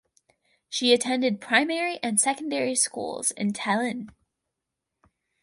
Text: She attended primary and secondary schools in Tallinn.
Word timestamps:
She 0.67 0.93
attended 0.93 1.39
primary 1.39 1.99
and 2.01 2.19
secondary 2.19 2.73
schools 2.73 3.29
in 3.29 3.53
Tallinn. 3.53 4.09